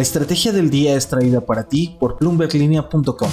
La 0.00 0.04
estrategia 0.04 0.50
del 0.50 0.70
día 0.70 0.94
es 0.94 1.08
traída 1.08 1.42
para 1.42 1.68
ti 1.68 1.94
por 2.00 2.16
bloomberglinea.com. 2.18 3.30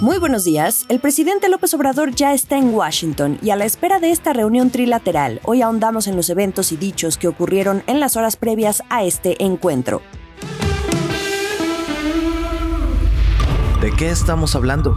Muy 0.00 0.18
buenos 0.18 0.42
días. 0.42 0.84
El 0.88 0.98
presidente 0.98 1.48
López 1.48 1.72
Obrador 1.74 2.10
ya 2.10 2.34
está 2.34 2.58
en 2.58 2.74
Washington 2.74 3.38
y 3.40 3.50
a 3.50 3.56
la 3.56 3.64
espera 3.64 4.00
de 4.00 4.10
esta 4.10 4.32
reunión 4.32 4.70
trilateral, 4.70 5.40
hoy 5.44 5.62
ahondamos 5.62 6.08
en 6.08 6.16
los 6.16 6.28
eventos 6.28 6.72
y 6.72 6.76
dichos 6.76 7.18
que 7.18 7.28
ocurrieron 7.28 7.84
en 7.86 8.00
las 8.00 8.16
horas 8.16 8.34
previas 8.34 8.82
a 8.90 9.04
este 9.04 9.40
encuentro. 9.44 10.02
¿De 13.80 13.92
qué 13.92 14.10
estamos 14.10 14.56
hablando? 14.56 14.96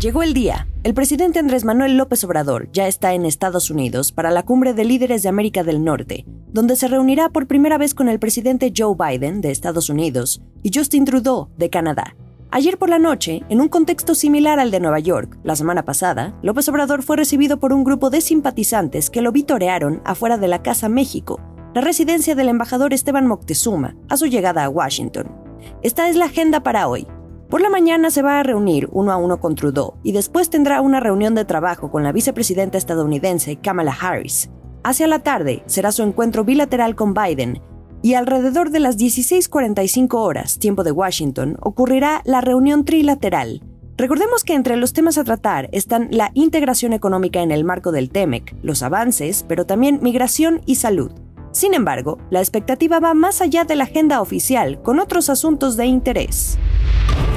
Llegó 0.00 0.22
el 0.22 0.32
día. 0.32 0.66
El 0.84 0.92
presidente 0.92 1.38
Andrés 1.38 1.64
Manuel 1.64 1.96
López 1.96 2.22
Obrador 2.24 2.68
ya 2.70 2.86
está 2.86 3.14
en 3.14 3.24
Estados 3.24 3.70
Unidos 3.70 4.12
para 4.12 4.30
la 4.30 4.42
cumbre 4.42 4.74
de 4.74 4.84
líderes 4.84 5.22
de 5.22 5.30
América 5.30 5.64
del 5.64 5.82
Norte, 5.82 6.26
donde 6.52 6.76
se 6.76 6.88
reunirá 6.88 7.30
por 7.30 7.46
primera 7.46 7.78
vez 7.78 7.94
con 7.94 8.10
el 8.10 8.18
presidente 8.18 8.70
Joe 8.76 8.94
Biden 8.94 9.40
de 9.40 9.50
Estados 9.50 9.88
Unidos 9.88 10.42
y 10.62 10.70
Justin 10.74 11.06
Trudeau 11.06 11.48
de 11.56 11.70
Canadá. 11.70 12.14
Ayer 12.50 12.76
por 12.76 12.90
la 12.90 12.98
noche, 12.98 13.44
en 13.48 13.62
un 13.62 13.68
contexto 13.68 14.14
similar 14.14 14.58
al 14.60 14.70
de 14.70 14.78
Nueva 14.78 14.98
York, 14.98 15.38
la 15.42 15.56
semana 15.56 15.86
pasada, 15.86 16.38
López 16.42 16.68
Obrador 16.68 17.02
fue 17.02 17.16
recibido 17.16 17.58
por 17.58 17.72
un 17.72 17.82
grupo 17.82 18.10
de 18.10 18.20
simpatizantes 18.20 19.08
que 19.08 19.22
lo 19.22 19.32
vitorearon 19.32 20.02
afuera 20.04 20.36
de 20.36 20.48
la 20.48 20.60
Casa 20.60 20.90
México, 20.90 21.40
la 21.74 21.80
residencia 21.80 22.34
del 22.34 22.50
embajador 22.50 22.92
Esteban 22.92 23.26
Moctezuma, 23.26 23.96
a 24.10 24.18
su 24.18 24.26
llegada 24.26 24.64
a 24.64 24.68
Washington. 24.68 25.34
Esta 25.80 26.10
es 26.10 26.16
la 26.16 26.26
agenda 26.26 26.62
para 26.62 26.88
hoy. 26.88 27.06
Por 27.54 27.60
la 27.60 27.70
mañana 27.70 28.10
se 28.10 28.20
va 28.20 28.40
a 28.40 28.42
reunir 28.42 28.88
uno 28.90 29.12
a 29.12 29.16
uno 29.16 29.38
con 29.38 29.54
Trudeau 29.54 29.94
y 30.02 30.10
después 30.10 30.50
tendrá 30.50 30.80
una 30.80 30.98
reunión 30.98 31.36
de 31.36 31.44
trabajo 31.44 31.88
con 31.88 32.02
la 32.02 32.10
vicepresidenta 32.10 32.78
estadounidense 32.78 33.60
Kamala 33.60 33.92
Harris. 33.92 34.50
Hacia 34.82 35.06
la 35.06 35.20
tarde 35.20 35.62
será 35.66 35.92
su 35.92 36.02
encuentro 36.02 36.42
bilateral 36.42 36.96
con 36.96 37.14
Biden 37.14 37.62
y 38.02 38.14
alrededor 38.14 38.70
de 38.70 38.80
las 38.80 38.98
16:45 38.98 40.18
horas, 40.18 40.58
tiempo 40.58 40.82
de 40.82 40.90
Washington, 40.90 41.56
ocurrirá 41.60 42.22
la 42.24 42.40
reunión 42.40 42.84
trilateral. 42.84 43.62
Recordemos 43.96 44.42
que 44.42 44.54
entre 44.54 44.74
los 44.74 44.92
temas 44.92 45.16
a 45.16 45.22
tratar 45.22 45.68
están 45.70 46.08
la 46.10 46.32
integración 46.34 46.92
económica 46.92 47.40
en 47.40 47.52
el 47.52 47.62
marco 47.62 47.92
del 47.92 48.10
TEMEC, 48.10 48.56
los 48.62 48.82
avances, 48.82 49.44
pero 49.46 49.64
también 49.64 50.00
migración 50.02 50.60
y 50.66 50.74
salud. 50.74 51.12
Sin 51.54 51.72
embargo, 51.72 52.18
la 52.30 52.40
expectativa 52.40 52.98
va 52.98 53.14
más 53.14 53.40
allá 53.40 53.62
de 53.64 53.76
la 53.76 53.84
agenda 53.84 54.20
oficial, 54.20 54.82
con 54.82 54.98
otros 54.98 55.30
asuntos 55.30 55.76
de 55.76 55.86
interés. 55.86 56.58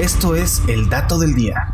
Esto 0.01 0.35
es 0.35 0.59
el 0.67 0.89
dato 0.89 1.19
del 1.19 1.35
día. 1.35 1.67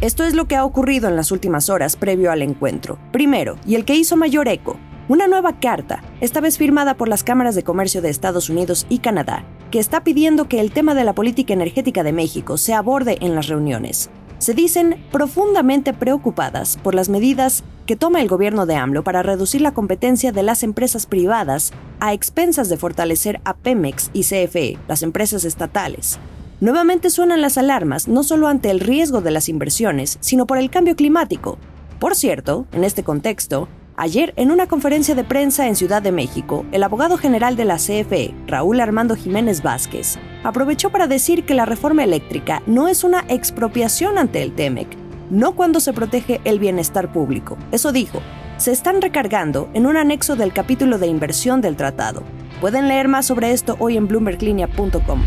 Esto 0.00 0.24
es 0.24 0.34
lo 0.34 0.48
que 0.48 0.56
ha 0.56 0.64
ocurrido 0.64 1.08
en 1.08 1.14
las 1.14 1.30
últimas 1.30 1.70
horas 1.70 1.94
previo 1.94 2.32
al 2.32 2.42
encuentro. 2.42 2.98
Primero, 3.12 3.54
y 3.64 3.76
el 3.76 3.84
que 3.84 3.94
hizo 3.94 4.16
mayor 4.16 4.48
eco, 4.48 4.76
una 5.06 5.28
nueva 5.28 5.60
carta, 5.60 6.02
esta 6.20 6.40
vez 6.40 6.58
firmada 6.58 6.96
por 6.96 7.06
las 7.06 7.22
cámaras 7.22 7.54
de 7.54 7.62
comercio 7.62 8.02
de 8.02 8.10
Estados 8.10 8.50
Unidos 8.50 8.84
y 8.88 8.98
Canadá, 8.98 9.44
que 9.70 9.78
está 9.78 10.02
pidiendo 10.02 10.48
que 10.48 10.58
el 10.58 10.72
tema 10.72 10.96
de 10.96 11.04
la 11.04 11.14
política 11.14 11.54
energética 11.54 12.02
de 12.02 12.12
México 12.12 12.56
se 12.56 12.74
aborde 12.74 13.18
en 13.20 13.36
las 13.36 13.46
reuniones. 13.46 14.10
Se 14.38 14.52
dicen 14.52 15.00
profundamente 15.12 15.92
preocupadas 15.92 16.76
por 16.76 16.96
las 16.96 17.08
medidas 17.08 17.62
que 17.88 17.96
toma 17.96 18.20
el 18.20 18.28
gobierno 18.28 18.66
de 18.66 18.76
AMLO 18.76 19.02
para 19.02 19.22
reducir 19.22 19.62
la 19.62 19.72
competencia 19.72 20.30
de 20.30 20.42
las 20.42 20.62
empresas 20.62 21.06
privadas 21.06 21.72
a 22.00 22.12
expensas 22.12 22.68
de 22.68 22.76
fortalecer 22.76 23.40
a 23.46 23.56
Pemex 23.56 24.10
y 24.12 24.24
CFE, 24.24 24.76
las 24.86 25.02
empresas 25.02 25.46
estatales. 25.46 26.18
Nuevamente 26.60 27.08
suenan 27.08 27.40
las 27.40 27.56
alarmas 27.56 28.06
no 28.06 28.24
solo 28.24 28.48
ante 28.48 28.70
el 28.70 28.80
riesgo 28.80 29.22
de 29.22 29.30
las 29.30 29.48
inversiones, 29.48 30.18
sino 30.20 30.46
por 30.46 30.58
el 30.58 30.68
cambio 30.68 30.96
climático. 30.96 31.56
Por 31.98 32.14
cierto, 32.14 32.66
en 32.72 32.84
este 32.84 33.02
contexto, 33.02 33.68
Ayer, 34.00 34.32
en 34.36 34.52
una 34.52 34.68
conferencia 34.68 35.16
de 35.16 35.24
prensa 35.24 35.66
en 35.66 35.74
Ciudad 35.74 36.00
de 36.00 36.12
México, 36.12 36.64
el 36.70 36.84
abogado 36.84 37.16
general 37.16 37.56
de 37.56 37.64
la 37.64 37.78
CFE, 37.78 38.32
Raúl 38.46 38.78
Armando 38.78 39.16
Jiménez 39.16 39.60
Vázquez, 39.60 40.18
aprovechó 40.44 40.90
para 40.90 41.08
decir 41.08 41.44
que 41.44 41.54
la 41.54 41.64
reforma 41.64 42.04
eléctrica 42.04 42.62
no 42.66 42.86
es 42.86 43.02
una 43.02 43.24
expropiación 43.28 44.16
ante 44.16 44.44
el 44.44 44.54
TEMEC, 44.54 45.07
no 45.30 45.54
cuando 45.54 45.80
se 45.80 45.92
protege 45.92 46.40
el 46.44 46.58
bienestar 46.58 47.12
público. 47.12 47.56
Eso 47.72 47.92
dijo, 47.92 48.20
se 48.56 48.72
están 48.72 49.00
recargando 49.00 49.68
en 49.74 49.86
un 49.86 49.96
anexo 49.96 50.36
del 50.36 50.52
capítulo 50.52 50.98
de 50.98 51.06
inversión 51.06 51.60
del 51.60 51.76
tratado. 51.76 52.22
Pueden 52.60 52.88
leer 52.88 53.08
más 53.08 53.26
sobre 53.26 53.52
esto 53.52 53.76
hoy 53.78 53.96
en 53.96 54.08
bloomberglinea.com. 54.08 55.22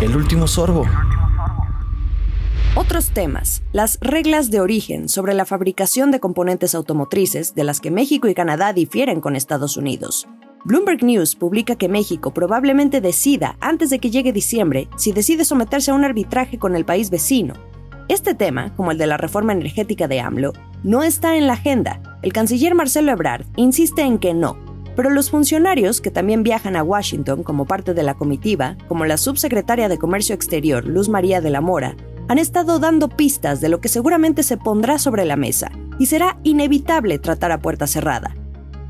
El 0.00 0.16
último 0.16 0.46
sorbo. 0.46 0.84
Otros 2.76 3.10
temas, 3.10 3.62
las 3.72 3.98
reglas 4.00 4.50
de 4.50 4.60
origen 4.60 5.08
sobre 5.08 5.34
la 5.34 5.44
fabricación 5.44 6.10
de 6.10 6.18
componentes 6.18 6.74
automotrices 6.74 7.54
de 7.54 7.62
las 7.62 7.80
que 7.80 7.92
México 7.92 8.26
y 8.26 8.34
Canadá 8.34 8.72
difieren 8.72 9.20
con 9.20 9.36
Estados 9.36 9.76
Unidos. 9.76 10.26
Bloomberg 10.64 11.04
News 11.04 11.36
publica 11.36 11.76
que 11.76 11.88
México 11.88 12.32
probablemente 12.32 13.00
decida, 13.00 13.56
antes 13.60 13.90
de 13.90 14.00
que 14.00 14.10
llegue 14.10 14.32
diciembre, 14.32 14.88
si 14.96 15.12
decide 15.12 15.44
someterse 15.44 15.92
a 15.92 15.94
un 15.94 16.04
arbitraje 16.04 16.58
con 16.58 16.74
el 16.74 16.84
país 16.84 17.10
vecino. 17.10 17.54
Este 18.08 18.34
tema, 18.34 18.74
como 18.76 18.90
el 18.90 18.98
de 18.98 19.06
la 19.06 19.16
reforma 19.16 19.52
energética 19.52 20.08
de 20.08 20.20
AMLO, 20.20 20.52
no 20.82 21.02
está 21.02 21.36
en 21.36 21.46
la 21.46 21.54
agenda. 21.54 22.00
El 22.20 22.34
canciller 22.34 22.74
Marcelo 22.74 23.10
Ebrard 23.10 23.46
insiste 23.56 24.02
en 24.02 24.18
que 24.18 24.34
no, 24.34 24.58
pero 24.94 25.08
los 25.08 25.30
funcionarios 25.30 26.02
que 26.02 26.10
también 26.10 26.42
viajan 26.42 26.76
a 26.76 26.82
Washington 26.82 27.42
como 27.42 27.64
parte 27.64 27.94
de 27.94 28.02
la 28.02 28.12
comitiva, 28.12 28.76
como 28.88 29.06
la 29.06 29.16
subsecretaria 29.16 29.88
de 29.88 29.96
Comercio 29.96 30.34
Exterior 30.34 30.84
Luz 30.84 31.08
María 31.08 31.40
de 31.40 31.48
la 31.48 31.62
Mora, 31.62 31.96
han 32.28 32.38
estado 32.38 32.78
dando 32.78 33.08
pistas 33.08 33.62
de 33.62 33.70
lo 33.70 33.80
que 33.80 33.88
seguramente 33.88 34.42
se 34.42 34.58
pondrá 34.58 34.98
sobre 34.98 35.24
la 35.24 35.36
mesa 35.36 35.70
y 35.98 36.06
será 36.06 36.38
inevitable 36.42 37.18
tratar 37.18 37.52
a 37.52 37.60
puerta 37.60 37.86
cerrada. 37.86 38.34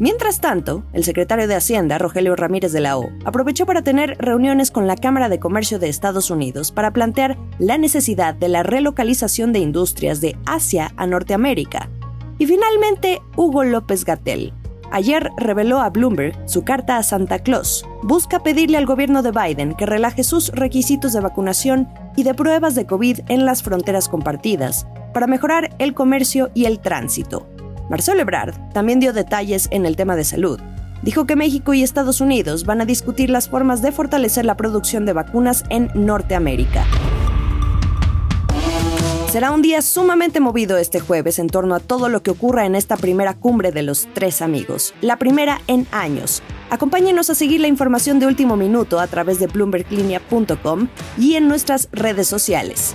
Mientras 0.01 0.41
tanto, 0.41 0.83
el 0.93 1.05
secretario 1.05 1.47
de 1.47 1.55
Hacienda, 1.55 1.99
Rogelio 1.99 2.35
Ramírez 2.35 2.73
de 2.73 2.81
la 2.81 2.99
O, 2.99 3.11
aprovechó 3.25 3.65
para 3.65 3.83
tener 3.83 4.17
reuniones 4.19 4.73
con 4.73 4.89
la 4.89 4.97
Cámara 4.97 5.29
de 5.29 5.39
Comercio 5.39 5.79
de 5.79 5.89
Estados 5.89 6.31
Unidos 6.31 6.73
para 6.73 6.93
plantear 6.93 7.39
la 7.61 7.79
necesidad 7.79 8.35
de 8.35 8.49
la 8.49 8.65
relocalización 8.65 9.53
de 9.53 9.61
industrias 9.61 10.21
de 10.21 10.37
Asia 10.47 10.93
a 10.97 11.07
Norteamérica. 11.07 11.91
Y 12.39 12.47
finalmente, 12.47 13.23
Hugo 13.37 13.63
López 13.63 14.05
Gatel, 14.05 14.53
ayer 14.91 15.31
reveló 15.37 15.81
a 15.81 15.91
Bloomberg 15.91 16.37
su 16.49 16.65
carta 16.65 16.97
a 16.97 17.05
Santa 17.05 17.39
Claus. 17.39 17.87
Busca 18.03 18.43
pedirle 18.43 18.79
al 18.79 18.87
gobierno 18.87 19.23
de 19.23 19.31
Biden 19.31 19.75
que 19.75 19.87
relaje 19.87 20.25
sus 20.25 20.51
requisitos 20.51 21.13
de 21.13 21.21
vacunación 21.21 21.89
y 22.17 22.25
de 22.25 22.35
pruebas 22.35 22.75
de 22.75 22.87
COVID 22.87 23.21
en 23.29 23.47
las 23.47 23.63
fronteras 23.63 24.09
compartidas 24.09 24.89
para 25.13 25.29
mejorar 25.29 25.71
el 25.79 25.95
comercio 25.95 26.51
y 26.53 26.65
el 26.65 26.81
tránsito. 26.81 27.47
Marcelo 27.89 28.21
Ebrard 28.23 28.55
también 28.73 29.01
dio 29.01 29.13
detalles 29.13 29.69
en 29.71 29.87
el 29.87 29.97
tema 29.97 30.17
de 30.17 30.25
salud. 30.25 30.61
Dijo 31.03 31.27
que 31.27 31.37
México 31.37 31.75
y 31.75 31.83
Estados 31.83 32.21
Unidos 32.21 32.65
van 32.65 32.81
a 32.81 32.87
discutir 32.87 33.29
las 33.29 33.49
formas 33.49 33.83
de 33.83 33.93
fortalecer 33.93 34.47
la 34.47 34.57
producción 34.57 35.05
de 35.05 35.13
vacunas 35.13 35.65
en 35.69 35.91
Norteamérica. 35.95 36.87
Será 39.35 39.51
un 39.51 39.63
día 39.63 39.83
sumamente 39.83 40.39
movido 40.39 40.79
este 40.79 41.01
jueves 41.01 41.41
en 41.41 41.49
torno 41.49 41.75
a 41.75 41.81
todo 41.81 42.09
lo 42.09 42.23
que 42.23 42.31
ocurra 42.31 42.67
en 42.67 42.77
esta 42.77 42.97
primera 42.97 43.35
cumbre 43.35 43.73
de 43.73 43.83
los 43.83 44.07
tres 44.15 44.41
amigos, 44.41 44.95
la 45.01 45.19
primera 45.19 45.61
en 45.67 45.89
años. 45.91 46.41
Acompáñenos 46.71 47.31
a 47.31 47.35
seguir 47.35 47.61
la 47.61 47.67
información 47.67 48.21
de 48.21 48.27
último 48.27 48.57
minuto 48.57 49.01
a 49.01 49.09
través 49.09 49.41
de 49.41 49.49
bloomberglinea.com 49.49 50.89
y 51.19 51.35
en 51.35 51.49
nuestras 51.49 51.89
redes 51.91 52.29
sociales. 52.29 52.95